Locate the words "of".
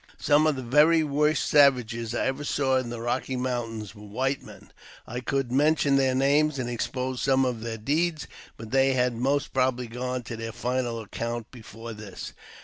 0.47-0.55, 7.45-7.61